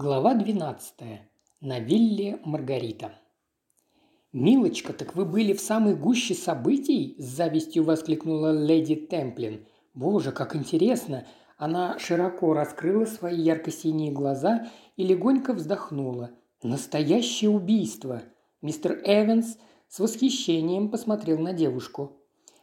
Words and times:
Глава 0.00 0.34
12. 0.34 0.94
На 1.60 1.80
вилле 1.80 2.38
Маргарита. 2.44 3.10
«Милочка, 4.32 4.92
так 4.92 5.16
вы 5.16 5.24
были 5.24 5.52
в 5.52 5.60
самой 5.60 5.96
гуще 5.96 6.34
событий?»– 6.34 7.16
с 7.18 7.24
завистью 7.24 7.82
воскликнула 7.82 8.52
леди 8.52 8.94
Темплин. 8.94 9.66
«Боже, 9.94 10.30
как 10.30 10.54
интересно!» 10.54 11.26
Она 11.56 11.98
широко 11.98 12.54
раскрыла 12.54 13.06
свои 13.06 13.40
ярко-синие 13.40 14.12
глаза 14.12 14.68
и 14.96 15.02
легонько 15.02 15.52
вздохнула. 15.52 16.30
«Настоящее 16.62 17.50
убийство!» 17.50 18.22
Мистер 18.62 19.02
Эванс 19.04 19.58
с 19.88 19.98
восхищением 19.98 20.92
посмотрел 20.92 21.40
на 21.40 21.52
девушку. 21.52 22.22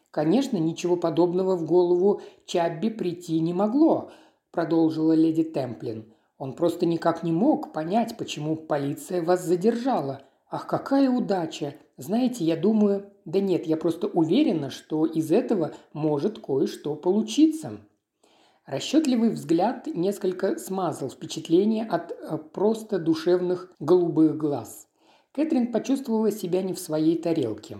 «Конечно, 0.09 0.55
ничего 0.55 0.95
подобного 0.95 1.57
в 1.57 1.65
голову 1.65 2.21
Чабби 2.45 2.87
прийти 2.87 3.41
не 3.41 3.53
могло»,– 3.53 4.09
продолжила 4.51 5.11
леди 5.11 5.43
Темплин– 5.43 6.05
он 6.37 6.53
просто 6.53 6.85
никак 6.85 7.23
не 7.23 7.31
мог 7.31 7.71
понять, 7.71 8.17
почему 8.17 8.55
полиция 8.55 9.21
вас 9.21 9.43
задержала. 9.43 10.21
Ах, 10.49 10.67
какая 10.67 11.09
удача! 11.09 11.75
Знаете, 11.97 12.43
я 12.43 12.57
думаю... 12.57 13.09
Да 13.23 13.39
нет, 13.39 13.65
я 13.65 13.77
просто 13.77 14.07
уверена, 14.07 14.69
что 14.69 15.05
из 15.05 15.31
этого 15.31 15.71
может 15.93 16.39
кое-что 16.39 16.95
получиться. 16.95 17.79
Расчетливый 18.65 19.29
взгляд 19.29 19.87
несколько 19.87 20.57
смазал 20.57 21.09
впечатление 21.09 21.85
от 21.85 22.11
э, 22.11 22.37
просто 22.37 22.99
душевных 22.99 23.71
голубых 23.79 24.37
глаз. 24.37 24.87
Кэтрин 25.31 25.71
почувствовала 25.71 26.31
себя 26.31 26.61
не 26.61 26.73
в 26.73 26.79
своей 26.79 27.17
тарелке. 27.17 27.77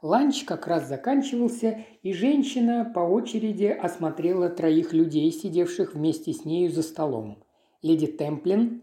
Ланч 0.00 0.44
как 0.44 0.66
раз 0.66 0.88
заканчивался, 0.88 1.84
и 2.02 2.12
женщина 2.12 2.90
по 2.94 3.00
очереди 3.00 3.66
осмотрела 3.66 4.48
троих 4.48 4.92
людей, 4.92 5.30
сидевших 5.32 5.94
вместе 5.94 6.32
с 6.32 6.44
нею 6.44 6.70
за 6.70 6.82
столом 6.82 7.42
леди 7.82 8.06
Темплин, 8.06 8.82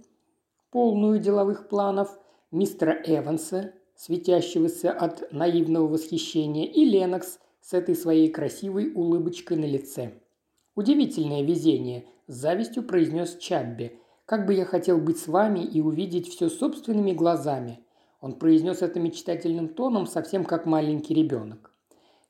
полную 0.72 1.20
деловых 1.20 1.67
планов, 1.70 2.17
мистера 2.52 2.91
Эванса, 3.06 3.73
светящегося 3.95 4.92
от 4.92 5.31
наивного 5.31 5.88
восхищения, 5.88 6.66
и 6.66 6.86
Ленокс 6.86 7.39
с 7.61 7.73
этой 7.73 7.95
своей 7.95 8.30
красивой 8.30 8.92
улыбочкой 8.94 9.58
на 9.58 9.66
лице. 9.66 10.14
«Удивительное 10.75 11.42
везение»,– 11.44 12.05
с 12.28 12.36
завистью 12.36 12.83
произнес 12.83 13.38
Чабби. 13.38 14.00
«Как 14.25 14.45
бы 14.45 14.53
я 14.53 14.66
хотел 14.66 14.98
быть 14.98 15.20
с 15.20 15.27
вами 15.27 15.59
и 15.59 15.81
увидеть 15.81 16.27
все 16.27 16.50
собственными 16.50 17.11
глазами». 17.11 17.80
Он 18.22 18.33
произнес 18.33 18.81
это 18.81 19.00
мечтательным 19.00 19.70
тоном, 19.70 20.08
совсем 20.08 20.45
как 20.45 20.66
маленький 20.66 21.14
ребенок. 21.14 21.72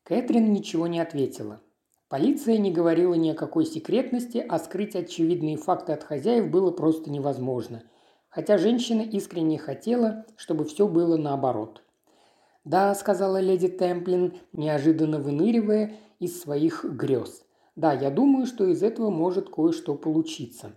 Кэтрин 0.03 0.51
ничего 0.51 0.87
не 0.87 0.99
ответила. 0.99 1.61
Полиция 2.07 2.59
не 2.59 2.71
говорила 2.71 3.15
ни 3.15 3.31
о 3.31 3.35
какой 3.35 3.65
секретности, 3.65 4.43
а 4.47 4.59
скрыть 4.59 4.95
очевидные 4.95 5.57
факты 5.57 5.91
от 5.93 6.03
хозяев 6.03 6.51
было 6.51 6.71
просто 6.71 7.09
невозможно. 7.09 7.83
Хотя 8.29 8.57
женщина 8.57 9.01
искренне 9.01 9.57
хотела, 9.57 10.25
чтобы 10.35 10.65
все 10.65 10.87
было 10.87 11.17
наоборот. 11.17 11.81
«Да»,– 12.63 12.93
сказала 12.95 13.39
леди 13.39 13.67
Темплин, 13.67 14.33
неожиданно 14.53 15.19
выныривая 15.19 15.93
из 16.19 16.41
своих 16.41 16.83
грез. 16.83 17.43
«Да, 17.75 17.93
я 17.93 18.09
думаю, 18.09 18.45
что 18.45 18.65
из 18.67 18.83
этого 18.83 19.09
может 19.09 19.49
кое-что 19.49 19.95
получиться. 19.95 20.73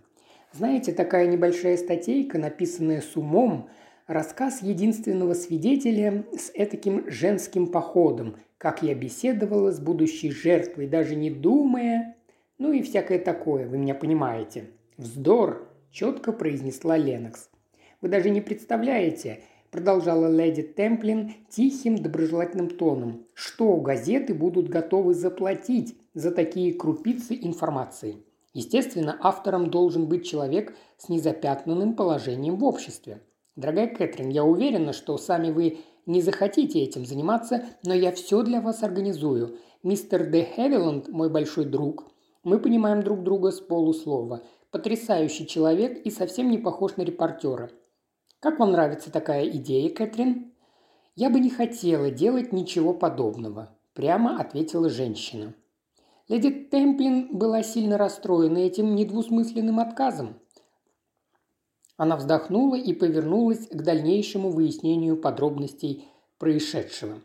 Знаете, 0.51 0.93
такая 0.93 1.27
небольшая 1.27 1.77
статейка, 1.77 2.39
написанная 2.39 3.01
с 3.01 3.15
умом, 3.15 3.69
рассказ 4.07 4.63
единственного 4.63 5.33
свидетеля 5.33 6.25
с 6.35 6.51
этаким 6.55 7.09
женским 7.09 7.67
походом, 7.67 8.35
как 8.59 8.83
я 8.83 8.93
беседовала 8.93 9.71
с 9.71 9.79
будущей 9.79 10.31
жертвой, 10.31 10.85
даже 10.85 11.15
не 11.15 11.31
думая, 11.31 12.17
ну 12.57 12.73
и 12.73 12.83
всякое 12.83 13.17
такое, 13.17 13.67
вы 13.67 13.77
меня 13.77 13.95
понимаете. 13.95 14.65
Вздор, 14.97 15.67
четко 15.91 16.33
произнесла 16.33 16.97
Ленокс. 16.97 17.49
Вы 18.01 18.09
даже 18.09 18.29
не 18.29 18.41
представляете, 18.41 19.43
продолжала 19.71 20.27
леди 20.29 20.61
Темплин 20.61 21.33
тихим 21.49 21.95
доброжелательным 21.97 22.69
тоном, 22.69 23.25
что 23.33 23.77
газеты 23.77 24.33
будут 24.33 24.67
готовы 24.67 25.13
заплатить 25.13 25.97
за 26.13 26.31
такие 26.31 26.73
крупицы 26.73 27.39
информации. 27.41 28.17
Естественно, 28.53 29.17
автором 29.21 29.69
должен 29.69 30.07
быть 30.07 30.27
человек 30.27 30.75
с 30.97 31.07
незапятнанным 31.07 31.95
положением 31.95 32.57
в 32.57 32.65
обществе. 32.65 33.21
Дорогая 33.55 33.87
Кэтрин, 33.87 34.29
я 34.29 34.43
уверена, 34.43 34.91
что 34.91 35.17
сами 35.17 35.51
вы 35.51 35.77
не 36.09 36.21
захотите 36.21 36.81
этим 36.81 37.05
заниматься, 37.05 37.63
но 37.85 37.93
я 37.93 38.11
все 38.11 38.41
для 38.41 38.61
вас 38.61 38.81
организую. 38.81 39.59
Мистер 39.83 40.29
Де 40.31 40.43
Хевиланд– 40.43 41.07
мой 41.09 41.29
большой 41.29 41.65
друг. 41.65 42.11
Мы 42.43 42.59
понимаем 42.59 43.03
друг 43.03 43.21
друга 43.21 43.51
с 43.51 43.61
полуслова. 43.61 44.41
Потрясающий 44.71 45.45
человек 45.45 46.03
и 46.03 46.09
совсем 46.09 46.49
не 46.49 46.57
похож 46.57 46.97
на 46.97 47.03
репортера. 47.03 47.69
Как 48.39 48.57
вам 48.57 48.71
нравится 48.71 49.11
такая 49.11 49.47
идея, 49.49 49.93
Кэтрин? 49.93 50.51
Я 51.15 51.29
бы 51.29 51.39
не 51.39 51.51
хотела 51.51 52.09
делать 52.09 52.51
ничего 52.53 52.95
подобного, 52.95 53.77
прямо 53.93 54.39
ответила 54.39 54.89
женщина. 54.89 55.53
Леди 56.27 56.49
Темплин 56.49 57.37
была 57.37 57.61
сильно 57.61 57.99
расстроена 57.99 58.57
этим 58.57 58.95
недвусмысленным 58.95 59.79
отказом. 59.79 60.39
Она 61.99 62.15
вздохнула 62.15 62.75
и 62.75 62.93
повернулась 62.93 63.67
к 63.67 63.81
дальнейшему 63.83 64.51
выяснению 64.51 65.17
подробностей 65.17 66.07
происшедшего. 66.37 67.19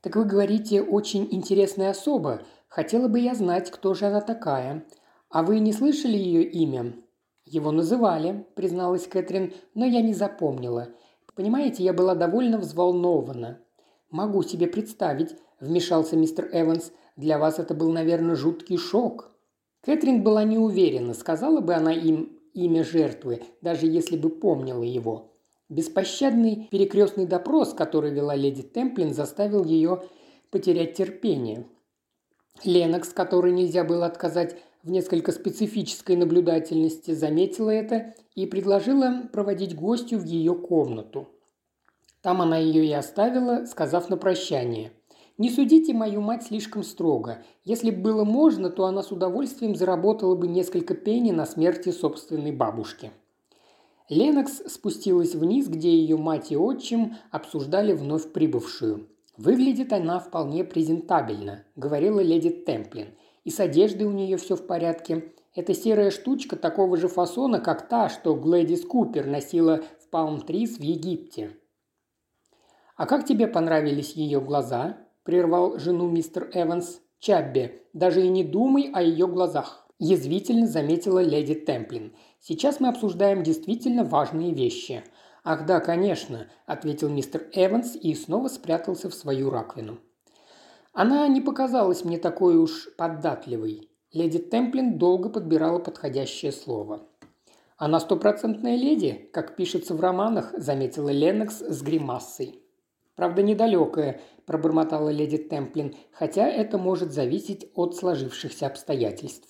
«Так 0.00 0.16
вы 0.16 0.24
говорите, 0.24 0.80
очень 0.80 1.28
интересная 1.30 1.90
особа. 1.90 2.40
Хотела 2.68 3.06
бы 3.08 3.20
я 3.20 3.34
знать, 3.34 3.70
кто 3.70 3.92
же 3.92 4.06
она 4.06 4.22
такая. 4.22 4.86
А 5.28 5.42
вы 5.42 5.58
не 5.58 5.74
слышали 5.74 6.16
ее 6.16 6.42
имя?» 6.42 6.94
«Его 7.44 7.70
называли»,– 7.70 8.46
призналась 8.54 9.06
Кэтрин,– 9.06 9.52
«но 9.74 9.84
я 9.84 10.00
не 10.00 10.14
запомнила. 10.14 10.88
Понимаете, 11.34 11.84
я 11.84 11.92
была 11.92 12.14
довольно 12.14 12.56
взволнована». 12.56 13.60
«Могу 14.10 14.42
себе 14.42 14.68
представить»,– 14.68 15.36
вмешался 15.60 16.16
мистер 16.16 16.48
Эванс. 16.50 16.92
«Для 17.16 17.38
вас 17.38 17.58
это 17.58 17.74
был, 17.74 17.92
наверное, 17.92 18.36
жуткий 18.36 18.78
шок». 18.78 19.32
Кэтрин 19.82 20.22
была 20.22 20.44
не 20.44 20.56
уверена, 20.56 21.12
сказала 21.12 21.60
бы 21.60 21.74
она 21.74 21.92
им 21.92 22.38
имя 22.54 22.84
жертвы, 22.84 23.42
даже 23.60 23.86
если 23.86 24.16
бы 24.16 24.30
помнила 24.30 24.82
его. 24.82 25.32
Беспощадный 25.68 26.68
перекрестный 26.70 27.26
допрос, 27.26 27.72
который 27.72 28.10
вела 28.12 28.34
леди 28.34 28.62
Темплин, 28.62 29.14
заставил 29.14 29.64
ее 29.64 30.02
потерять 30.50 30.94
терпение. 30.94 31.66
Ленокс, 32.64 33.08
которой 33.08 33.52
нельзя 33.52 33.84
было 33.84 34.06
отказать 34.06 34.56
в 34.82 34.90
несколько 34.90 35.32
специфической 35.32 36.16
наблюдательности, 36.16 37.12
заметила 37.12 37.70
это 37.70 38.14
и 38.34 38.46
предложила 38.46 39.28
проводить 39.32 39.74
гостю 39.74 40.18
в 40.18 40.24
ее 40.24 40.54
комнату. 40.54 41.28
Там 42.20 42.42
она 42.42 42.58
ее 42.58 42.84
и 42.84 42.92
оставила, 42.92 43.64
сказав 43.64 44.10
на 44.10 44.16
прощание– 44.16 44.92
не 45.38 45.50
судите 45.50 45.94
мою 45.94 46.20
мать 46.20 46.44
слишком 46.44 46.82
строго. 46.82 47.42
Если 47.64 47.90
бы 47.90 48.02
было 48.02 48.24
можно, 48.24 48.70
то 48.70 48.84
она 48.84 49.02
с 49.02 49.12
удовольствием 49.12 49.74
заработала 49.74 50.34
бы 50.34 50.46
несколько 50.46 50.94
пенни 50.94 51.30
на 51.30 51.46
смерти 51.46 51.90
собственной 51.90 52.52
бабушки. 52.52 53.12
Ленокс 54.08 54.62
спустилась 54.66 55.34
вниз, 55.34 55.68
где 55.68 55.90
ее 55.90 56.16
мать 56.16 56.52
и 56.52 56.56
отчим 56.56 57.16
обсуждали 57.30 57.92
вновь 57.92 58.30
прибывшую. 58.32 59.08
«Выглядит 59.38 59.92
она 59.94 60.18
вполне 60.18 60.64
презентабельно»,– 60.64 61.64
говорила 61.76 62.20
леди 62.20 62.50
Темплин. 62.50 63.08
«И 63.44 63.50
с 63.50 63.58
одеждой 63.58 64.06
у 64.06 64.10
нее 64.10 64.36
все 64.36 64.56
в 64.56 64.66
порядке. 64.66 65.32
Эта 65.54 65.72
серая 65.72 66.10
штучка 66.10 66.56
такого 66.56 66.96
же 66.98 67.08
фасона, 67.08 67.58
как 67.58 67.88
та, 67.88 68.10
что 68.10 68.34
Глэдис 68.34 68.84
Купер 68.84 69.26
носила 69.26 69.82
в 70.00 70.10
Палм-Трис 70.10 70.76
в 70.76 70.82
Египте». 70.82 71.56
«А 72.96 73.06
как 73.06 73.24
тебе 73.24 73.46
понравились 73.46 74.12
ее 74.12 74.40
глаза?»– 74.40 74.98
прервал 75.24 75.78
жену 75.78 76.08
мистер 76.08 76.50
Эванс. 76.52 77.00
«Чабби, 77.18 77.82
даже 77.92 78.24
и 78.26 78.28
не 78.28 78.42
думай 78.42 78.90
о 78.92 79.00
ее 79.00 79.28
глазах»,– 79.28 79.86
язвительно 79.98 80.66
заметила 80.66 81.22
леди 81.22 81.54
Темплин. 81.54 82.16
«Сейчас 82.40 82.80
мы 82.80 82.88
обсуждаем 82.88 83.42
действительно 83.42 84.02
важные 84.02 84.52
вещи». 84.52 85.04
«Ах 85.44 85.66
да, 85.66 85.80
конечно»,– 85.80 86.48
ответил 86.66 87.08
мистер 87.08 87.48
Эванс 87.52 87.96
и 87.96 88.14
снова 88.14 88.48
спрятался 88.48 89.08
в 89.08 89.14
свою 89.14 89.50
раковину. 89.50 89.98
Она 90.92 91.26
не 91.28 91.40
показалась 91.40 92.04
мне 92.04 92.18
такой 92.18 92.56
уж 92.56 92.88
податливой. 92.96 93.88
Леди 94.12 94.38
Темплин 94.38 94.98
долго 94.98 95.30
подбирала 95.30 95.78
подходящее 95.78 96.52
слово. 96.52 97.08
«Она 97.76 97.98
стопроцентная 97.98 98.76
леди, 98.76 99.30
как 99.32 99.56
пишется 99.56 99.94
в 99.94 100.00
романах»,– 100.00 100.52
заметила 100.56 101.08
Леннокс 101.08 101.60
с 101.60 101.82
гримасой. 101.82 102.61
«Правда, 103.14 103.42
недалекая»,– 103.42 104.20
пробормотала 104.46 105.10
леди 105.10 105.36
Темплин, 105.36 105.94
«хотя 106.12 106.48
это 106.48 106.78
может 106.78 107.12
зависеть 107.12 107.70
от 107.74 107.94
сложившихся 107.94 108.66
обстоятельств. 108.66 109.48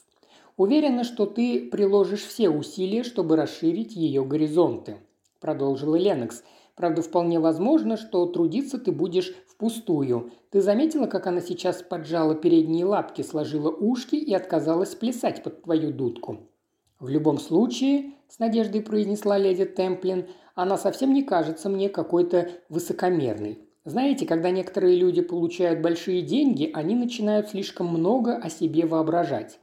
Уверена, 0.56 1.04
что 1.04 1.26
ты 1.26 1.70
приложишь 1.70 2.24
все 2.24 2.48
усилия, 2.48 3.04
чтобы 3.04 3.36
расширить 3.36 3.94
ее 3.94 4.24
горизонты»,– 4.24 4.96
продолжила 5.40 5.94
Ленокс. 5.94 6.42
«Правда, 6.74 7.02
вполне 7.02 7.38
возможно, 7.38 7.96
что 7.96 8.26
трудиться 8.26 8.78
ты 8.78 8.90
будешь 8.90 9.32
впустую. 9.46 10.32
Ты 10.50 10.60
заметила, 10.60 11.06
как 11.06 11.26
она 11.26 11.40
сейчас 11.40 11.82
поджала 11.82 12.34
передние 12.34 12.84
лапки, 12.84 13.22
сложила 13.22 13.70
ушки 13.70 14.16
и 14.16 14.34
отказалась 14.34 14.94
плясать 14.94 15.42
под 15.42 15.62
твою 15.62 15.92
дудку?» 15.92 16.48
«В 16.98 17.08
любом 17.08 17.38
случае»,– 17.38 18.12
с 18.32 18.38
надеждой 18.38 18.80
произнесла 18.80 19.36
леди 19.36 19.66
Темплин. 19.66 20.26
«Она 20.54 20.78
совсем 20.78 21.12
не 21.12 21.22
кажется 21.22 21.68
мне 21.68 21.90
какой-то 21.90 22.48
высокомерной. 22.70 23.58
Знаете, 23.84 24.24
когда 24.24 24.50
некоторые 24.50 24.96
люди 24.96 25.20
получают 25.20 25.82
большие 25.82 26.22
деньги, 26.22 26.70
они 26.72 26.94
начинают 26.94 27.50
слишком 27.50 27.88
много 27.88 28.36
о 28.36 28.48
себе 28.48 28.86
воображать. 28.86 29.58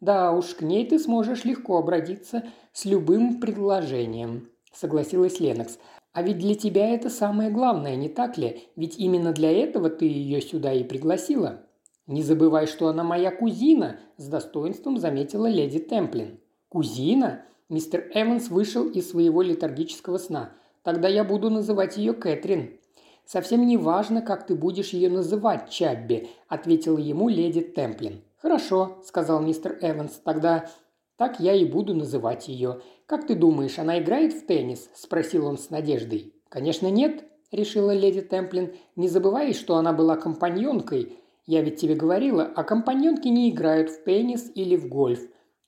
Да 0.00 0.32
уж, 0.32 0.54
к 0.54 0.62
ней 0.62 0.86
ты 0.86 0.98
сможешь 0.98 1.44
легко 1.44 1.76
обратиться 1.76 2.44
с 2.72 2.86
любым 2.86 3.38
предложением»,– 3.38 4.48
согласилась 4.72 5.38
Ленокс. 5.38 5.78
«А 6.14 6.22
ведь 6.22 6.38
для 6.38 6.54
тебя 6.54 6.94
это 6.94 7.10
самое 7.10 7.50
главное, 7.50 7.96
не 7.96 8.08
так 8.08 8.38
ли? 8.38 8.62
Ведь 8.76 8.98
именно 8.98 9.32
для 9.32 9.52
этого 9.52 9.90
ты 9.90 10.06
ее 10.06 10.40
сюда 10.40 10.72
и 10.72 10.84
пригласила». 10.84 11.66
«Не 12.06 12.22
забывай, 12.22 12.66
что 12.66 12.88
она 12.88 13.04
моя 13.04 13.30
кузина»,– 13.30 14.00
с 14.16 14.26
достоинством 14.26 14.96
заметила 14.96 15.48
леди 15.48 15.80
Темплин. 15.80 16.40
«Кузина?» 16.70 17.42
Мистер 17.68 18.10
Эванс 18.14 18.48
вышел 18.48 18.88
из 18.88 19.10
своего 19.10 19.42
летаргического 19.42 20.18
сна. 20.18 20.52
«Тогда 20.84 21.08
я 21.08 21.24
буду 21.24 21.50
называть 21.50 21.96
ее 21.96 22.12
Кэтрин». 22.12 22.78
«Совсем 23.24 23.66
не 23.66 23.76
важно, 23.76 24.22
как 24.22 24.46
ты 24.46 24.54
будешь 24.54 24.90
ее 24.90 25.10
называть, 25.10 25.68
Чабби»,– 25.68 26.28
ответила 26.48 26.96
ему 26.96 27.28
леди 27.28 27.60
Темплин. 27.60 28.22
«Хорошо»,– 28.40 28.98
сказал 29.04 29.40
мистер 29.40 29.76
Эванс. 29.82 30.20
«Тогда 30.22 30.70
так 31.16 31.40
я 31.40 31.54
и 31.54 31.64
буду 31.64 31.92
называть 31.92 32.46
ее. 32.46 32.82
Как 33.06 33.26
ты 33.26 33.34
думаешь, 33.34 33.80
она 33.80 33.98
играет 33.98 34.32
в 34.32 34.46
теннис?»– 34.46 34.88
спросил 34.94 35.46
он 35.46 35.58
с 35.58 35.70
надеждой. 35.70 36.34
«Конечно 36.48 36.88
нет»,– 36.88 37.24
решила 37.50 37.92
леди 37.92 38.20
Темплин. 38.20 38.76
«Не 38.94 39.08
забывай, 39.08 39.54
что 39.54 39.76
она 39.76 39.92
была 39.92 40.16
компаньонкой. 40.16 41.18
Я 41.46 41.62
ведь 41.62 41.80
тебе 41.80 41.96
говорила, 41.96 42.44
а 42.44 42.62
компаньонки 42.62 43.26
не 43.26 43.50
играют 43.50 43.90
в 43.90 44.04
теннис 44.04 44.52
или 44.54 44.76
в 44.76 44.88
гольф. 44.88 45.20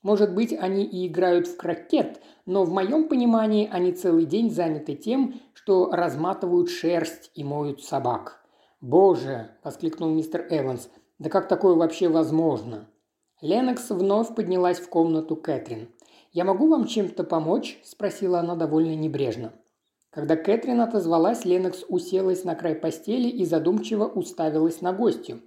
Может 0.03 0.35
быть, 0.35 0.53
они 0.53 0.85
и 0.85 1.09
играют 1.09 1.47
в 1.49 1.57
крокет, 1.57 2.21
но 2.47 2.65
в 2.65 2.71
моем 2.71 3.09
понимании 3.09 3.69
они 3.71 3.93
целый 3.93 4.27
день 4.27 4.51
заняты 4.51 4.95
тем, 4.95 5.41
что 5.55 5.91
разматывают 5.91 6.71
шерсть 6.71 7.31
и 7.35 7.43
моют 7.43 7.83
собак. 7.83 8.45
«Боже!»– 8.81 9.51
воскликнул 9.65 10.09
мистер 10.11 10.47
Эванс. 10.51 10.89
«Да 11.19 11.29
как 11.31 11.49
такое 11.49 11.75
вообще 11.75 12.09
возможно?» 12.09 12.89
Ленокс 13.41 13.91
вновь 13.91 14.35
поднялась 14.35 14.79
в 14.79 14.89
комнату 14.89 15.35
Кэтрин. 15.35 15.89
«Я 16.33 16.45
могу 16.45 16.69
вам 16.69 16.87
чем-то 16.87 17.25
помочь?»– 17.25 17.81
спросила 17.85 18.39
она 18.39 18.55
довольно 18.55 18.95
небрежно. 18.95 19.53
Когда 20.11 20.37
Кэтрин 20.37 20.81
отозвалась, 20.81 21.45
Ленокс 21.45 21.85
уселась 21.89 22.45
на 22.45 22.55
край 22.55 22.75
постели 22.75 23.29
и 23.29 23.45
задумчиво 23.45 24.07
уставилась 24.07 24.81
на 24.81 24.93
гостью. 24.93 25.41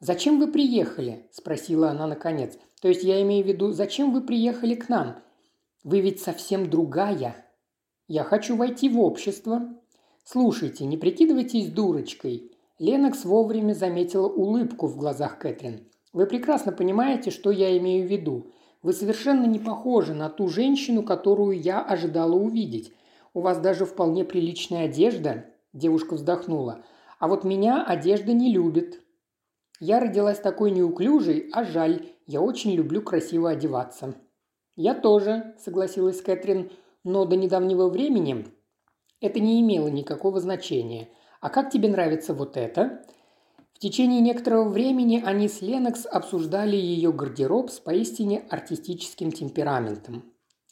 «Зачем 0.00 0.38
вы 0.38 0.50
приехали?»– 0.50 1.26
спросила 1.30 1.90
она 1.90 2.06
наконец. 2.06 2.56
«То 2.80 2.88
есть 2.88 3.04
я 3.04 3.20
имею 3.20 3.44
в 3.44 3.48
виду, 3.48 3.72
зачем 3.72 4.14
вы 4.14 4.22
приехали 4.22 4.74
к 4.74 4.88
нам? 4.88 5.16
Вы 5.84 6.00
ведь 6.00 6.20
совсем 6.20 6.70
другая. 6.70 7.36
Я 8.08 8.24
хочу 8.24 8.56
войти 8.56 8.88
в 8.88 8.98
общество». 8.98 9.62
«Слушайте, 10.24 10.86
не 10.86 10.96
прикидывайтесь 10.96 11.70
дурочкой». 11.70 12.50
Ленокс 12.78 13.26
вовремя 13.26 13.74
заметила 13.74 14.26
улыбку 14.26 14.86
в 14.86 14.96
глазах 14.96 15.38
Кэтрин. 15.38 15.86
«Вы 16.14 16.26
прекрасно 16.26 16.72
понимаете, 16.72 17.30
что 17.30 17.50
я 17.50 17.76
имею 17.76 18.06
в 18.06 18.10
виду. 18.10 18.46
Вы 18.82 18.94
совершенно 18.94 19.44
не 19.44 19.58
похожи 19.58 20.14
на 20.14 20.30
ту 20.30 20.48
женщину, 20.48 21.02
которую 21.02 21.60
я 21.60 21.82
ожидала 21.82 22.34
увидеть. 22.34 22.92
У 23.34 23.40
вас 23.40 23.58
даже 23.58 23.84
вполне 23.84 24.24
приличная 24.24 24.86
одежда»,– 24.86 25.44
девушка 25.74 26.14
вздохнула. 26.14 26.84
«А 27.18 27.28
вот 27.28 27.44
меня 27.44 27.84
одежда 27.84 28.32
не 28.32 28.50
любит. 28.52 29.02
Я 29.80 29.98
родилась 29.98 30.38
такой 30.38 30.70
неуклюжей, 30.70 31.48
а 31.52 31.64
жаль, 31.64 32.06
я 32.26 32.40
очень 32.40 32.72
люблю 32.72 33.02
красиво 33.02 33.50
одеваться». 33.50 34.14
«Я 34.76 34.94
тоже»,– 34.94 35.54
согласилась 35.58 36.22
Кэтрин,– 36.22 36.70
«но 37.04 37.24
до 37.24 37.34
недавнего 37.34 37.88
времени 37.88 38.46
это 39.20 39.40
не 39.40 39.60
имело 39.60 39.88
никакого 39.88 40.40
значения. 40.40 41.08
А 41.40 41.50
как 41.50 41.70
тебе 41.70 41.88
нравится 41.88 42.34
вот 42.34 42.56
это?» 42.56 43.02
В 43.74 43.78
течение 43.78 44.20
некоторого 44.20 44.68
времени 44.68 45.22
они 45.24 45.48
с 45.48 45.62
Ленокс 45.62 46.04
обсуждали 46.04 46.76
ее 46.76 47.12
гардероб 47.12 47.70
с 47.70 47.80
поистине 47.80 48.44
артистическим 48.50 49.32
темпераментом. 49.32 50.24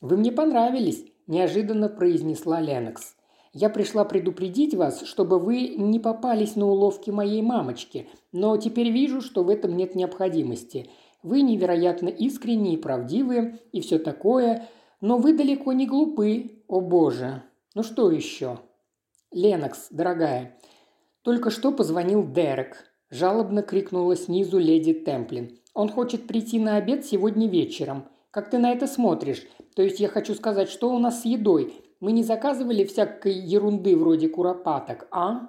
«Вы 0.03 0.19
мне 0.19 0.31
понравились»,– 0.31 1.05
неожиданно 1.27 1.89
произнесла 1.89 2.61
Ленокс. 2.61 3.17
Я 3.61 3.71
пришла 3.71 4.05
предупредить 4.05 4.77
вас, 4.77 5.03
чтобы 5.03 5.41
вы 5.41 5.71
не 5.77 5.99
попались 5.99 6.55
на 6.55 6.67
уловки 6.67 7.11
моей 7.11 7.43
мамочки, 7.43 8.09
но 8.31 8.57
теперь 8.57 8.91
вижу, 8.91 9.21
что 9.21 9.43
в 9.43 9.49
этом 9.49 9.77
нет 9.77 9.97
необходимости. 9.97 10.89
Вы 11.25 11.43
невероятно 11.43 12.09
искренние 12.09 12.75
и 12.75 12.81
правдивые, 12.81 13.59
и 13.73 13.81
все 13.81 13.99
такое, 13.99 14.69
но 15.01 15.17
вы 15.17 15.33
далеко 15.33 15.73
не 15.73 15.89
глупы, 15.89 16.63
о 16.69 16.81
боже. 16.81 17.43
Ну 17.75 17.83
что 17.83 18.13
еще? 18.13 18.61
Ленокс, 19.33 19.89
дорогая, 19.91 20.57
только 21.23 21.51
что 21.51 21.73
позвонил 21.73 22.25
Дерек. 22.31 22.77
Жалобно 23.11 23.63
крикнула 23.63 24.15
снизу 24.15 24.59
леди 24.59 24.93
Темплин. 24.93 25.59
Он 25.75 25.89
хочет 25.89 26.29
прийти 26.29 26.61
на 26.61 26.77
обед 26.77 27.05
сегодня 27.05 27.49
вечером. 27.49 28.05
Как 28.31 28.51
ты 28.51 28.59
на 28.59 28.71
это 28.71 28.87
смотришь? 28.87 29.43
То 29.75 29.83
есть 29.83 29.99
я 29.99 30.07
хочу 30.07 30.37
сказать, 30.37 30.69
что 30.69 30.95
у 30.95 31.01
нас 31.01 31.23
с 31.23 31.25
едой? 31.25 31.88
Мы 32.01 32.13
не 32.13 32.23
заказывали 32.23 32.85
всякой 32.85 33.33
ерунды 33.33 33.97
вроде 33.97 34.29
куропаток, 34.29 35.09
а?» 35.11 35.49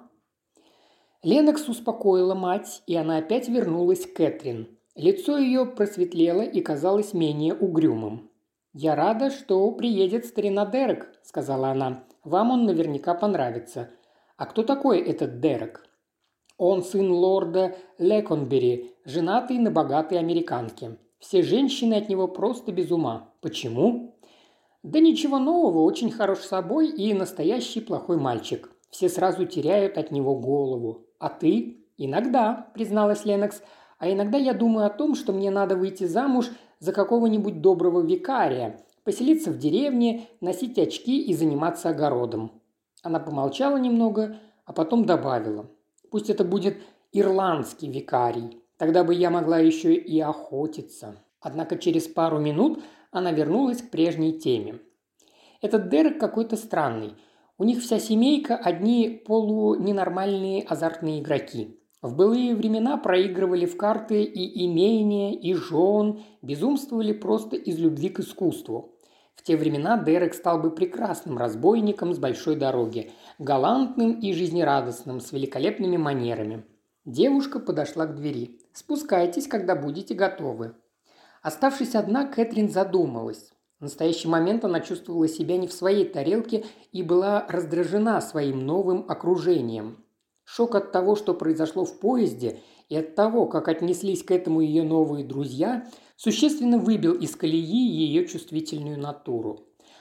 Ленокс 1.22 1.68
успокоила 1.68 2.34
мать, 2.34 2.82
и 2.86 2.96
она 2.96 3.18
опять 3.18 3.48
вернулась 3.48 4.06
к 4.06 4.14
Кэтрин. 4.14 4.78
Лицо 4.96 5.38
ее 5.38 5.66
просветлело 5.66 6.42
и 6.42 6.60
казалось 6.60 7.12
менее 7.12 7.54
угрюмым. 7.54 8.30
«Я 8.72 8.94
рада, 8.94 9.30
что 9.30 9.70
приедет 9.72 10.24
старина 10.26 10.64
Дерек»,– 10.66 11.12
сказала 11.22 11.70
она. 11.70 12.04
«Вам 12.24 12.50
он 12.50 12.66
наверняка 12.66 13.14
понравится». 13.14 13.90
«А 14.36 14.46
кто 14.46 14.62
такой 14.62 15.00
этот 15.00 15.40
Дерек?» 15.40 15.84
«Он 16.56 16.82
сын 16.82 17.10
лорда 17.10 17.76
Леконбери, 17.98 18.94
женатый 19.04 19.58
на 19.58 19.70
богатой 19.70 20.18
американке. 20.18 20.96
Все 21.18 21.42
женщины 21.42 21.94
от 21.94 22.08
него 22.08 22.26
просто 22.28 22.72
без 22.72 22.90
ума. 22.90 23.34
Почему?» 23.40 24.09
Да 24.82 24.98
ничего 24.98 25.38
нового, 25.38 25.82
очень 25.82 26.10
хорош 26.10 26.38
собой 26.38 26.88
и 26.88 27.12
настоящий 27.12 27.80
плохой 27.80 28.16
мальчик. 28.16 28.70
Все 28.88 29.08
сразу 29.08 29.44
теряют 29.44 29.98
от 29.98 30.10
него 30.10 30.34
голову. 30.36 31.06
А 31.18 31.28
ты? 31.28 31.84
Иногда, 31.98 32.70
призналась 32.74 33.26
Ленокс. 33.26 33.62
А 33.98 34.10
иногда 34.10 34.38
я 34.38 34.54
думаю 34.54 34.86
о 34.86 34.90
том, 34.90 35.14
что 35.14 35.32
мне 35.34 35.50
надо 35.50 35.76
выйти 35.76 36.04
замуж 36.04 36.50
за 36.78 36.92
какого-нибудь 36.92 37.60
доброго 37.60 38.00
викария, 38.00 38.80
поселиться 39.04 39.50
в 39.50 39.58
деревне, 39.58 40.26
носить 40.40 40.78
очки 40.78 41.22
и 41.22 41.34
заниматься 41.34 41.90
огородом. 41.90 42.50
Она 43.02 43.20
помолчала 43.20 43.76
немного, 43.76 44.38
а 44.64 44.72
потом 44.72 45.04
добавила. 45.04 45.68
Пусть 46.10 46.30
это 46.30 46.44
будет 46.44 46.78
ирландский 47.12 47.90
викарий. 47.90 48.62
Тогда 48.78 49.04
бы 49.04 49.14
я 49.14 49.28
могла 49.28 49.58
еще 49.58 49.94
и 49.94 50.18
охотиться. 50.20 51.16
Однако 51.40 51.76
через 51.76 52.08
пару 52.08 52.38
минут 52.38 52.82
она 53.10 53.32
вернулась 53.32 53.82
к 53.82 53.90
прежней 53.90 54.38
теме. 54.38 54.80
Этот 55.62 55.88
Дерек 55.88 56.18
какой-то 56.18 56.56
странный. 56.56 57.14
У 57.58 57.64
них 57.64 57.80
вся 57.80 57.98
семейка 57.98 58.56
одни 58.56 59.22
полуненормальные 59.26 60.62
азартные 60.62 61.20
игроки. 61.20 61.76
В 62.00 62.16
былые 62.16 62.54
времена 62.54 62.96
проигрывали 62.96 63.66
в 63.66 63.76
карты 63.76 64.22
и 64.22 64.64
имения, 64.64 65.34
и 65.34 65.52
жен, 65.52 66.20
безумствовали 66.40 67.12
просто 67.12 67.56
из 67.56 67.78
любви 67.78 68.08
к 68.08 68.20
искусству. 68.20 68.94
В 69.34 69.42
те 69.42 69.56
времена 69.56 69.98
Дерек 70.02 70.32
стал 70.32 70.60
бы 70.60 70.70
прекрасным 70.70 71.36
разбойником 71.36 72.14
с 72.14 72.18
большой 72.18 72.56
дороги, 72.56 73.12
галантным 73.38 74.18
и 74.18 74.32
жизнерадостным, 74.32 75.20
с 75.20 75.32
великолепными 75.32 75.98
манерами. 75.98 76.64
Девушка 77.04 77.58
подошла 77.58 78.06
к 78.06 78.14
двери. 78.14 78.60
«Спускайтесь, 78.72 79.46
когда 79.46 79.74
будете 79.74 80.14
готовы», 80.14 80.74
Оставшись 81.42 81.94
одна, 81.94 82.26
Кэтрин 82.26 82.68
задумалась. 82.68 83.50
В 83.78 83.84
настоящий 83.84 84.28
момент 84.28 84.64
она 84.64 84.80
чувствовала 84.80 85.26
себя 85.26 85.56
не 85.56 85.66
в 85.66 85.72
своей 85.72 86.04
тарелке 86.04 86.66
и 86.92 87.02
была 87.02 87.46
раздражена 87.48 88.20
своим 88.20 88.66
новым 88.66 89.06
окружением. 89.08 90.04
Шок 90.44 90.74
от 90.74 90.92
того, 90.92 91.16
что 91.16 91.32
произошло 91.32 91.84
в 91.86 91.98
поезде, 91.98 92.60
и 92.90 92.96
от 92.96 93.14
того, 93.14 93.46
как 93.46 93.68
отнеслись 93.68 94.22
к 94.22 94.32
этому 94.32 94.60
ее 94.60 94.82
новые 94.82 95.24
друзья, 95.24 95.86
существенно 96.16 96.76
выбил 96.76 97.14
из 97.14 97.36
колеи 97.36 97.88
ее 97.88 98.26
чувствительную 98.26 98.98
натуру. 98.98 99.60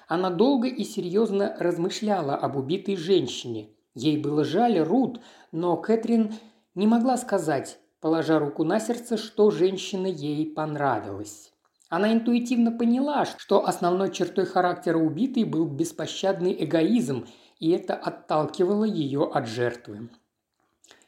Она 0.10 0.32
долго 0.32 0.68
и 0.68 0.84
серьезно 0.84 1.56
размышляла 1.60 2.36
об 2.36 2.58
убитой 2.58 2.98
женщине. 2.98 3.70
Ей 3.94 4.18
было 4.18 4.44
жаль 4.44 4.80
Рут, 4.80 5.22
но 5.52 5.78
Кэтрин 5.78 6.34
не 6.74 6.88
могла 6.88 7.16
сказать, 7.16 7.80
положа 8.02 8.40
руку 8.40 8.64
на 8.64 8.80
сердце, 8.80 9.18
что 9.18 9.52
женщина 9.52 10.08
ей 10.08 10.46
понравилась. 10.46 11.52
Она 11.90 12.14
интуитивно 12.14 12.72
поняла, 12.72 13.26
что 13.26 13.66
основной 13.66 14.12
чертой 14.12 14.46
характера 14.46 14.98
убитой 14.98 15.44
был 15.44 15.66
беспощадный 15.66 16.56
эгоизм, 16.64 17.26
и 17.60 17.72
это 17.72 17.96
отталкивало 17.96 18.84
ее 18.84 19.30
от 19.34 19.48
жертвы. 19.48 20.10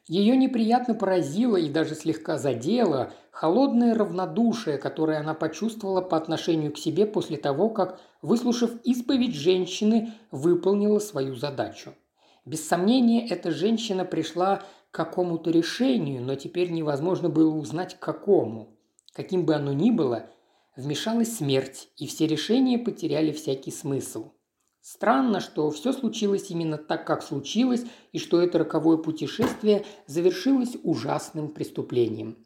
Ее 0.08 0.36
неприятно 0.36 0.96
поразило 0.96 1.56
и 1.56 1.70
даже 1.70 1.96
слегка 1.96 2.38
задело, 2.38 3.14
холодное 3.32 3.96
равнодушие, 3.96 4.78
которое 4.78 5.20
она 5.20 5.34
почувствовала 5.34 6.02
по 6.02 6.18
отношению 6.18 6.74
к 6.74 6.78
себе 6.78 7.06
после 7.06 7.38
того, 7.38 7.70
как, 7.70 8.02
выслушав 8.22 8.72
исповедь 8.84 9.36
женщины, 9.36 10.14
выполнила 10.32 11.00
свою 11.00 11.36
задачу. 11.36 11.94
Без 12.44 12.68
сомнения, 12.68 13.28
эта 13.28 13.52
женщина 13.52 14.04
пришла 14.04 14.64
какому-то 14.92 15.50
решению, 15.52 16.22
но 16.22 16.36
теперь 16.36 16.72
невозможно 16.72 17.30
было 17.30 17.56
узнать, 17.56 17.96
к 17.96 18.00
какому. 18.00 18.78
Каким 19.14 19.46
бы 19.46 19.56
оно 19.56 19.74
ни 19.74 19.92
было, 19.92 20.30
вмешалась 20.76 21.38
смерть, 21.38 21.90
и 21.98 22.08
все 22.08 22.28
решения 22.28 22.78
потеряли 22.78 23.32
всякий 23.32 23.72
смысл. 23.72 24.32
Странно, 24.82 25.42
что 25.42 25.70
все 25.70 25.94
случилось 25.94 26.50
именно 26.50 26.78
так, 26.78 27.06
как 27.06 27.22
случилось, 27.22 27.86
и 28.12 28.20
что 28.20 28.42
это 28.42 28.60
роковое 28.60 28.98
путешествие 28.98 29.86
завершилось 30.08 30.76
ужасным 30.84 31.50
преступлением. 31.50 32.38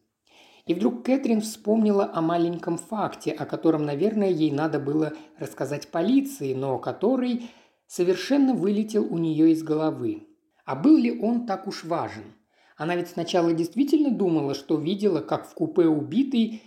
И 0.65 0.73
вдруг 0.73 1.05
Кэтрин 1.05 1.41
вспомнила 1.41 2.11
о 2.13 2.21
маленьком 2.21 2.77
факте, 2.77 3.31
о 3.31 3.45
котором, 3.45 3.85
наверное, 3.85 4.31
ей 4.31 4.51
надо 4.51 4.79
было 4.79 5.13
рассказать 5.37 5.89
полиции, 5.89 6.53
но 6.53 6.77
который 6.79 7.49
совершенно 7.87 8.53
вылетел 8.53 9.05
у 9.05 9.17
нее 9.17 9.51
из 9.51 9.63
головы. 9.63 10.27
А 10.65 10.75
был 10.75 10.97
ли 10.97 11.17
он 11.19 11.45
так 11.45 11.67
уж 11.67 11.83
важен? 11.83 12.33
Она 12.75 12.95
ведь 12.95 13.09
сначала 13.09 13.53
действительно 13.53 14.11
думала, 14.11 14.53
что 14.53 14.77
видела, 14.77 15.21
как 15.21 15.47
в 15.47 15.53
купе 15.53 15.87
убитый 15.87 16.61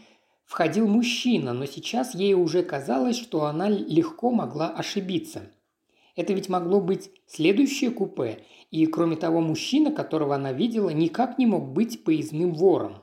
входил 0.46 0.88
мужчина, 0.88 1.52
но 1.52 1.66
сейчас 1.66 2.14
ей 2.14 2.32
уже 2.34 2.62
казалось, 2.62 3.16
что 3.18 3.44
она 3.44 3.68
легко 3.68 4.30
могла 4.30 4.70
ошибиться. 4.70 5.42
Это 6.16 6.32
ведь 6.32 6.48
могло 6.48 6.80
быть 6.80 7.10
следующее 7.26 7.90
купе, 7.90 8.44
и, 8.70 8.86
кроме 8.86 9.16
того, 9.16 9.40
мужчина, 9.40 9.92
которого 9.92 10.34
она 10.34 10.52
видела, 10.52 10.90
никак 10.90 11.38
не 11.38 11.46
мог 11.46 11.72
быть 11.72 12.02
поездным 12.04 12.54
вором. 12.54 13.02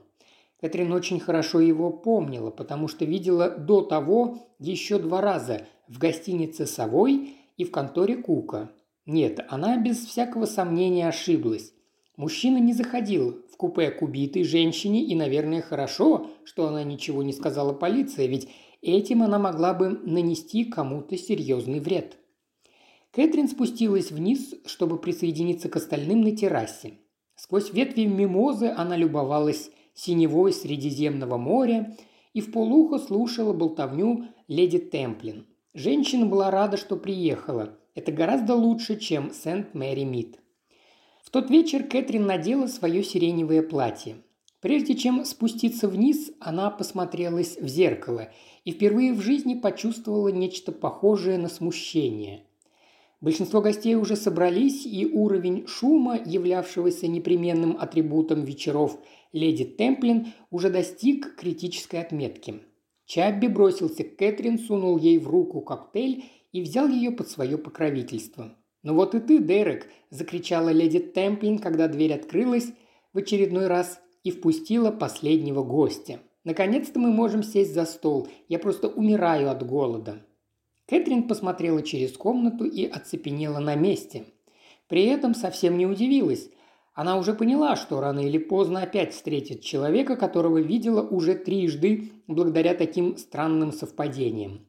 Кэтрин 0.59 0.91
очень 0.91 1.19
хорошо 1.19 1.59
его 1.59 1.91
помнила, 1.91 2.49
потому 2.49 2.87
что 2.87 3.05
видела 3.05 3.49
до 3.49 3.81
того 3.81 4.39
еще 4.57 4.97
два 4.97 5.21
раза 5.21 5.67
в 5.87 5.99
гостинице 5.99 6.65
«Совой» 6.65 7.35
и 7.57 7.63
в 7.63 7.71
конторе 7.71 8.17
Кука. 8.17 8.71
Нет, 9.05 9.45
она 9.49 9.77
без 9.77 10.05
всякого 10.05 10.45
сомнения 10.45 11.07
ошиблась. 11.07 11.73
Мужчина 12.17 12.57
не 12.57 12.73
заходил 12.73 13.43
в 13.51 13.57
купе 13.57 13.91
к 13.91 14.01
убитой 14.01 14.43
женщине, 14.43 15.03
и, 15.03 15.15
наверное, 15.15 15.61
хорошо, 15.61 16.31
что 16.43 16.67
она 16.67 16.83
ничего 16.83 17.21
не 17.23 17.33
сказала 17.33 17.73
полиции, 17.73 18.25
ведь 18.27 18.49
этим 18.81 19.21
она 19.21 19.37
могла 19.37 19.73
бы 19.73 19.89
нанести 19.89 20.63
кому-то 20.63 21.17
серьезный 21.17 21.79
вред. 21.79 22.17
Кэтрин 23.11 23.47
спустилась 23.47 24.11
вниз, 24.11 24.55
чтобы 24.65 24.97
присоединиться 24.97 25.69
к 25.69 25.75
остальным 25.75 26.21
на 26.21 26.35
террасе. 26.35 26.99
Сквозь 27.35 27.71
ветви 27.71 28.05
мимозы 28.05 28.73
она 28.75 28.97
любовалась 28.97 29.69
синевой 29.93 30.51
Средиземного 30.51 31.37
моря 31.37 31.95
и 32.33 32.41
в 32.41 32.51
полухо 32.51 32.97
слушала 32.97 33.53
болтовню 33.53 34.25
леди 34.47 34.79
Темплин. 34.79 35.45
Женщина 35.73 36.25
была 36.25 36.49
рада, 36.51 36.77
что 36.77 36.97
приехала. 36.97 37.77
Это 37.95 38.11
гораздо 38.11 38.55
лучше, 38.55 38.99
чем 38.99 39.31
Сент-Мэри-Мид. 39.33 40.39
В 41.23 41.29
тот 41.31 41.49
вечер 41.49 41.83
Кэтрин 41.83 42.25
надела 42.25 42.67
свое 42.67 43.03
сиреневое 43.03 43.63
платье. 43.63 44.17
Прежде 44.59 44.95
чем 44.95 45.23
спуститься 45.25 45.87
вниз, 45.87 46.31
она 46.39 46.69
посмотрелась 46.69 47.57
в 47.57 47.67
зеркало 47.67 48.29
и 48.63 48.71
впервые 48.71 49.13
в 49.13 49.21
жизни 49.21 49.53
почувствовала 49.53 50.27
нечто 50.27 50.71
похожее 50.71 51.37
на 51.37 51.49
смущение. 51.49 52.43
Большинство 53.21 53.61
гостей 53.61 53.95
уже 53.95 54.15
собрались, 54.15 54.85
и 54.85 55.05
уровень 55.05 55.65
шума, 55.67 56.19
являвшегося 56.23 57.07
непременным 57.07 57.77
атрибутом 57.79 58.43
вечеров 58.43 58.99
леди 59.31 59.63
Темплин, 59.63 60.33
уже 60.51 60.69
достиг 60.69 61.35
критической 61.35 62.01
отметки. 62.01 62.61
Чабби 63.05 63.47
бросился 63.47 64.03
к 64.03 64.17
Кэтрин, 64.17 64.59
сунул 64.59 64.97
ей 64.97 65.19
в 65.19 65.27
руку 65.29 65.61
коктейль 65.61 66.25
и 66.55 66.61
взял 66.61 66.87
ее 66.87 67.11
под 67.11 67.27
свое 67.27 67.57
покровительство. 67.57 68.55
«Ну 68.81 68.95
вот 68.95 69.13
и 69.13 69.19
ты, 69.19 69.39
Дерек!»– 69.39 69.89
закричала 70.09 70.69
леди 70.69 70.99
Темплин, 70.99 71.59
когда 71.59 71.89
дверь 71.89 72.13
открылась 72.13 72.71
в 73.11 73.17
очередной 73.17 73.67
раз 73.67 73.99
и 74.23 74.31
впустила 74.31 74.89
последнего 74.89 75.63
гостя. 75.63 76.21
«Наконец-то 76.45 76.97
мы 76.97 77.11
можем 77.11 77.43
сесть 77.43 77.73
за 77.73 77.83
стол. 77.83 78.29
Я 78.47 78.57
просто 78.57 78.87
умираю 78.87 79.51
от 79.51 79.67
голода». 79.67 80.25
Кэтрин 80.87 81.27
посмотрела 81.27 81.81
через 81.81 82.13
комнату 82.13 82.63
и 82.63 82.85
оцепенела 82.85 83.59
на 83.59 83.75
месте. 83.75 84.23
При 84.87 85.03
этом 85.07 85.35
совсем 85.35 85.77
не 85.77 85.85
удивилась. 85.85 86.49
Она 86.93 87.17
уже 87.17 87.33
поняла, 87.33 87.75
что 87.75 87.99
рано 87.99 88.21
или 88.21 88.37
поздно 88.37 88.83
опять 88.83 89.13
встретит 89.13 89.59
человека, 89.61 90.15
которого 90.15 90.59
видела 90.59 91.01
уже 91.01 91.35
трижды 91.35 92.13
благодаря 92.27 92.75
таким 92.75 93.17
странным 93.17 93.73
совпадениям. 93.73 94.65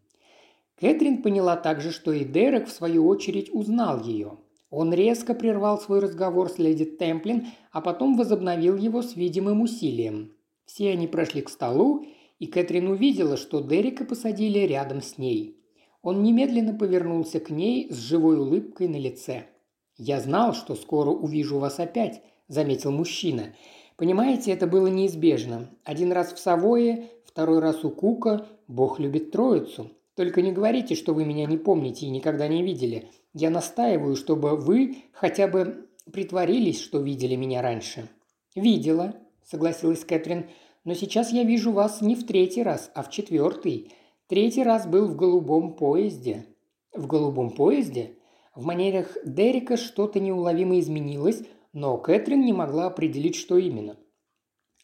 Кэтрин 0.81 1.23
поняла 1.23 1.57
также, 1.57 1.91
что 1.91 2.13
и 2.13 2.25
Дерек 2.25 2.69
в 2.69 2.73
свою 2.73 3.07
очередь 3.07 3.53
узнал 3.53 4.03
ее. 4.03 4.39
Он 4.71 4.93
резко 4.93 5.35
прервал 5.35 5.81
свой 5.81 6.01
разговор 6.01 6.51
с 6.51 6.59
леди 6.59 6.85
Темплин, 6.85 7.47
а 7.73 7.81
потом 7.81 8.17
возобновил 8.17 8.77
его 8.77 9.03
с 9.03 9.17
видимым 9.17 9.63
усилием. 9.63 10.33
Все 10.67 10.91
они 10.91 11.07
прошли 11.07 11.43
к 11.43 11.49
столу, 11.49 12.05
и 12.39 12.47
Кэтрин 12.47 12.89
увидела, 12.89 13.37
что 13.37 13.61
Дерека 13.61 14.05
посадили 14.05 14.59
рядом 14.61 15.01
с 15.01 15.19
ней. 15.19 15.57
Он 16.03 16.23
немедленно 16.23 16.75
повернулся 16.75 17.41
к 17.41 17.51
ней 17.51 17.91
с 17.91 17.97
живой 17.97 18.39
улыбкой 18.39 18.89
на 18.89 18.97
лице– 18.97 19.47
«Я 19.99 20.21
знал, 20.21 20.53
что 20.53 20.75
скоро 20.75 21.11
увижу 21.11 21.59
вас 21.59 21.81
опять»,– 21.81 22.23
заметил 22.49 22.93
мужчина. 22.93 23.55
«Понимаете, 23.97 24.53
это 24.53 24.67
было 24.67 24.89
неизбежно. 24.89 25.71
Один 25.85 26.13
раз 26.13 26.35
в 26.35 26.39
Савое, 26.39 27.09
второй 27.25 27.61
раз 27.61 27.83
у 27.83 27.91
Кука. 27.91 28.47
Бог 28.69 29.01
любит 29.01 29.31
троицу. 29.31 29.91
Только 30.17 30.41
не 30.41 30.51
говорите, 30.51 30.95
что 30.95 31.13
вы 31.13 31.25
меня 31.27 31.45
не 31.45 31.59
помните 31.59 32.07
и 32.07 32.11
никогда 32.11 32.49
не 32.49 32.63
видели. 32.63 33.11
Я 33.35 33.51
настаиваю, 33.51 34.17
чтобы 34.17 34.57
вы 34.57 35.05
хотя 35.13 35.47
бы 35.47 35.89
притворились, 36.11 36.81
что 36.81 37.01
видели 37.01 37.37
меня 37.37 37.63
раньше». 37.63 38.09
«Видела»,– 38.55 39.15
согласилась 39.45 40.05
Кэтрин. 40.05 40.47
«Но 40.85 40.95
сейчас 40.95 41.33
я 41.33 41.45
вижу 41.45 41.71
вас 41.71 42.01
не 42.01 42.17
в 42.17 42.27
третий 42.27 42.63
раз, 42.63 42.91
а 42.95 43.03
в 43.03 43.11
четвертый. 43.11 43.93
Третий 44.27 44.63
раз 44.63 44.87
был 44.87 45.07
в 45.07 45.17
голубом 45.17 45.75
поезде». 45.75 46.47
«В 46.95 47.07
голубом 47.07 47.51
поезде?» 47.51 48.17
В 48.55 48.65
манерах 48.65 49.19
Дерека 49.23 49.77
что-то 49.77 50.19
неуловимо 50.19 50.79
изменилось, 50.81 51.43
но 51.75 51.99
Кэтрин 51.99 52.41
не 52.41 52.55
могла 52.55 52.87
определить, 52.87 53.37
что 53.37 53.59
именно. 53.59 53.99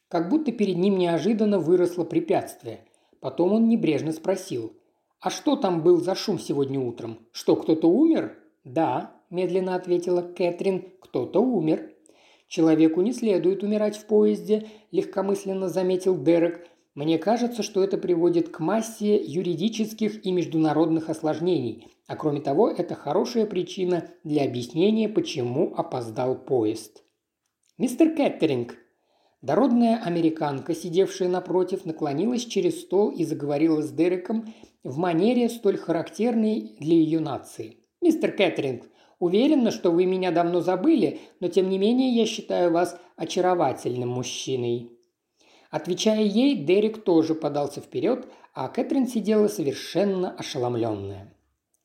Как 0.09 0.29
будто 0.29 0.53
перед 0.53 0.77
ним 0.77 0.99
неожиданно 0.99 1.59
выросло 1.59 2.05
препятствие. 2.05 2.85
Потом 3.21 3.55
он 3.55 3.69
небрежно 3.71 4.13
спросил. 4.13 4.77
«А 5.23 5.31
что 5.31 5.55
там 5.55 5.85
был 5.85 6.01
за 6.01 6.17
шум 6.17 6.41
сегодня 6.41 6.81
утром? 6.81 7.21
Что, 7.31 7.55
кто-то 7.55 7.89
умер?» 7.89 8.37
«Да»,– 8.65 9.23
медленно 9.31 9.77
ответила 9.77 10.21
Кэтрин,– 10.21 10.93
«кто-то 11.01 11.39
умер». 11.39 11.93
«Человеку 12.49 13.01
не 13.03 13.13
следует 13.13 13.63
умирать 13.63 13.97
в 13.97 14.07
поезде»,– 14.07 14.69
легкомысленно 14.91 15.69
заметил 15.69 16.21
Дерек. 16.21 16.67
«Мне 16.97 17.19
кажется, 17.19 17.63
что 17.63 17.85
это 17.85 17.99
приводит 17.99 18.49
к 18.49 18.59
массе 18.59 19.17
юридических 19.17 20.27
и 20.27 20.33
международных 20.33 21.09
осложнений. 21.09 21.87
А 22.09 22.17
кроме 22.17 22.41
того, 22.41 22.69
это 22.69 22.97
хорошая 22.97 23.47
причина 23.47 24.11
для 24.25 24.43
объяснения, 24.43 25.09
почему 25.09 25.73
опоздал 25.77 26.35
поезд. 26.35 27.05
«Мистер 27.79 28.15
Кэттеринг!» 28.17 28.77
Дородная 29.43 30.01
американка, 30.01 30.73
сидевшая 30.73 31.29
напротив, 31.29 31.85
наклонилась 31.85 32.45
через 32.45 32.81
стол 32.83 33.11
и 33.11 33.25
заговорила 33.25 33.83
с 33.83 33.91
Дереком 33.91 34.55
в 34.85 34.99
манере, 34.99 35.49
столь 35.49 35.79
характерной 35.79 36.77
для 36.79 36.95
ее 36.95 37.19
нации. 37.19 37.79
«Мистер 38.01 38.31
Кэттеринг, 38.31 38.85
уверена, 39.19 39.73
что 39.73 39.91
вы 39.91 40.07
меня 40.07 40.31
давно 40.31 40.61
забыли, 40.61 41.21
но 41.41 41.49
тем 41.49 41.71
не 41.71 41.79
менее 41.79 42.11
я 42.15 42.25
считаю 42.25 42.73
вас 42.73 42.97
очаровательным 43.17 44.11
мужчиной». 44.11 44.93
Отвечая 45.71 46.23
ей, 46.23 46.55
Дерек 46.55 47.03
тоже 47.03 47.35
подался 47.35 47.81
вперед, 47.81 48.29
а 48.55 48.69
Кэтрин 48.69 49.09
сидела 49.09 49.49
совершенно 49.49 50.31
ошеломленная. 50.31 51.35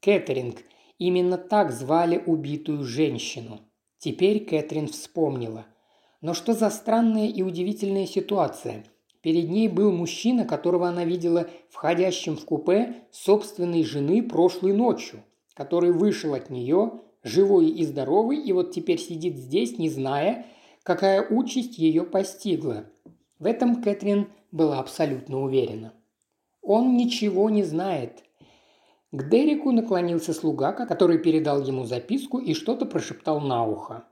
Кэтринг. 0.02 0.58
Именно 1.00 1.38
так 1.38 1.72
звали 1.72 2.22
убитую 2.24 2.84
женщину. 2.84 3.62
Теперь 3.98 4.46
Кэтрин 4.46 4.88
вспомнила. 4.88 5.66
Но 6.22 6.34
что 6.34 6.54
за 6.54 6.70
странная 6.70 7.28
и 7.28 7.42
удивительная 7.42 8.06
ситуация? 8.06 8.84
Перед 9.22 9.50
ней 9.50 9.68
был 9.68 9.92
мужчина, 9.92 10.46
которого 10.46 10.88
она 10.88 11.06
видела 11.06 11.48
входящим 11.70 12.38
в 12.38 12.46
купе 12.46 12.96
собственной 13.12 13.84
жены 13.84 14.24
прошлой 14.24 14.74
ночью, 14.74 15.24
который 15.54 15.92
вышел 15.92 16.34
от 16.34 16.50
нее, 16.50 17.02
живой 17.24 17.70
и 17.70 17.86
здоровый, 17.86 18.40
и 18.40 18.54
вот 18.54 18.72
теперь 18.72 19.00
сидит 19.00 19.38
здесь, 19.38 19.78
не 19.78 19.90
зная, 19.90 20.46
какая 20.84 21.28
участь 21.28 21.78
ее 21.78 22.04
постигла. 22.04 22.86
В 23.40 23.46
этом 23.46 23.82
Кэтрин 23.82 24.30
была 24.52 24.80
абсолютно 24.80 25.42
уверена. 25.42 25.94
Он 26.62 26.98
ничего 26.98 27.50
не 27.50 27.64
знает, 27.64 28.24
к 29.14 29.30
Дереку 29.30 29.72
наклонился 29.72 30.34
слуга, 30.34 30.74
который 30.74 31.18
передал 31.18 31.64
ему 31.64 31.86
записку 31.86 32.40
и 32.40 32.54
что-то 32.54 32.86
прошептал 32.86 33.40
на 33.40 33.66
ухо. 33.66 34.04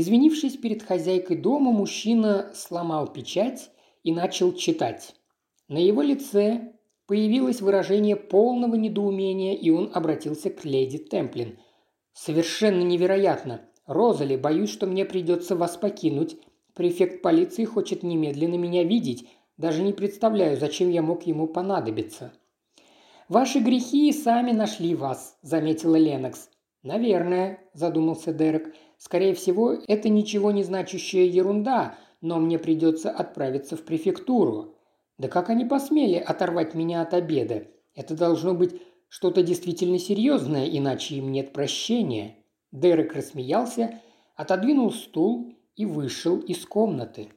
Извинившись 0.00 0.56
перед 0.56 0.84
хозяйкой 0.84 1.38
дома, 1.38 1.72
мужчина 1.72 2.52
сломал 2.54 3.12
печать, 3.12 3.68
и 4.04 4.12
начал 4.12 4.52
читать. 4.52 5.16
На 5.66 5.78
его 5.78 6.02
лице 6.02 6.72
появилось 7.06 7.60
выражение 7.60 8.14
полного 8.14 8.76
недоумения, 8.76 9.56
и 9.56 9.70
он 9.70 9.90
обратился 9.92 10.50
к 10.50 10.64
леди 10.64 10.98
Темплин. 10.98 11.58
«Совершенно 12.12 12.82
невероятно. 12.82 13.62
Розали, 13.86 14.36
боюсь, 14.36 14.70
что 14.70 14.86
мне 14.86 15.04
придется 15.04 15.56
вас 15.56 15.76
покинуть. 15.76 16.36
Префект 16.74 17.20
полиции 17.20 17.64
хочет 17.64 18.04
немедленно 18.04 18.54
меня 18.54 18.84
видеть. 18.84 19.28
Даже 19.56 19.82
не 19.82 19.92
представляю, 19.92 20.56
зачем 20.56 20.90
я 20.90 21.02
мог 21.02 21.24
ему 21.24 21.48
понадобиться». 21.48 22.32
«Ваши 23.28 23.58
грехи 23.58 24.12
сами 24.12 24.52
нашли 24.52 24.94
вас»,– 24.94 25.36
заметила 25.42 25.96
Ленокс. 25.96 26.50
«Наверное»,– 26.84 27.58
задумался 27.74 28.32
Дерек. 28.32 28.72
«Скорее 28.98 29.32
всего, 29.34 29.78
это 29.86 30.08
ничего 30.08 30.50
не 30.50 30.64
значащая 30.64 31.24
ерунда, 31.24 31.96
но 32.20 32.38
мне 32.38 32.58
придется 32.58 33.10
отправиться 33.10 33.76
в 33.76 33.84
префектуру. 33.84 34.74
Да 35.16 35.28
как 35.28 35.48
они 35.50 35.64
посмели 35.64 36.16
оторвать 36.16 36.74
меня 36.74 37.00
от 37.02 37.14
обеда? 37.14 37.68
Это 37.94 38.14
должно 38.14 38.54
быть 38.54 38.82
что-то 39.08 39.42
действительно 39.42 39.98
серьезное, 39.98 40.66
иначе 40.66 41.14
им 41.16 41.32
нет 41.32 41.52
прощения». 41.52 42.36
Дерек 42.72 43.14
рассмеялся, 43.14 44.00
отодвинул 44.36 44.92
стул 44.92 45.54
и 45.74 45.86
вышел 45.86 46.38
из 46.38 46.66
комнаты. 46.66 47.28